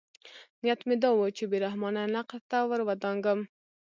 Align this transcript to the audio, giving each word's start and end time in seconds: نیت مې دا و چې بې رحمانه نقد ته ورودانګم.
نیت 0.61 0.81
مې 0.87 0.95
دا 1.03 1.09
و 1.13 1.21
چې 1.37 1.43
بې 1.49 1.57
رحمانه 1.65 2.01
نقد 2.15 2.41
ته 2.51 2.57
ورودانګم. 2.69 3.39